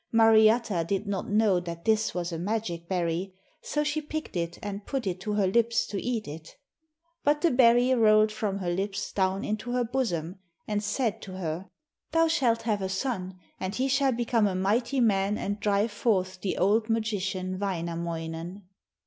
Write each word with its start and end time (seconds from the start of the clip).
Mariatta 0.11 0.83
did 0.87 1.05
not 1.05 1.29
know 1.29 1.59
that 1.59 1.85
this 1.85 2.15
was 2.15 2.31
a 2.31 2.39
magic 2.39 2.87
berry, 2.87 3.35
so 3.61 3.83
she 3.83 4.01
picked 4.01 4.35
it 4.35 4.57
and 4.63 4.83
put 4.87 5.05
it 5.05 5.19
to 5.19 5.33
her 5.33 5.45
lips 5.45 5.85
to 5.85 6.01
eat 6.01 6.27
it. 6.27 6.57
But 7.23 7.41
the 7.41 7.51
berry 7.51 7.93
rolled 7.93 8.31
from 8.31 8.57
her 8.57 8.71
lips 8.71 9.11
down 9.11 9.45
into 9.45 9.73
her 9.73 9.83
bosom, 9.83 10.39
and 10.67 10.81
said 10.83 11.21
to 11.21 11.33
her: 11.37 11.67
'Thou 12.13 12.29
shalt 12.29 12.63
have 12.63 12.81
a 12.81 12.89
son, 12.89 13.37
and 13.59 13.75
he 13.75 13.87
shall 13.87 14.11
become 14.11 14.47
a 14.47 14.55
mighty 14.55 14.99
man 14.99 15.37
and 15.37 15.59
drive 15.59 15.91
forth 15.91 16.41
the 16.41 16.57
old 16.57 16.89
magician 16.89 17.59
Wainamoinen.' 17.59 18.63